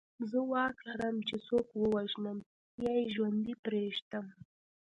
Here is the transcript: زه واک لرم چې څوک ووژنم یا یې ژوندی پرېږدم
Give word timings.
زه 0.29 0.39
واک 0.51 0.75
لرم 0.87 1.17
چې 1.27 1.35
څوک 1.47 1.67
ووژنم 1.81 2.37
یا 2.83 2.93
یې 2.99 3.05
ژوندی 3.13 3.53
پرېږدم 3.65 4.25